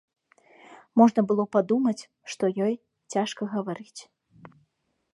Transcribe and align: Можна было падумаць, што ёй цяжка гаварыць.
Можна 1.01 1.25
было 1.33 1.43
падумаць, 1.57 2.03
што 2.35 2.43
ёй 2.69 2.75
цяжка 3.17 3.41
гаварыць. 3.57 3.99